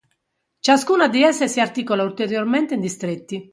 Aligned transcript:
Ciascuna 0.61 1.07
di 1.07 1.21
esse 1.21 1.47
si 1.47 1.59
articola 1.59 2.01
ulteriormente 2.01 2.73
in 2.73 2.79
distretti. 2.81 3.47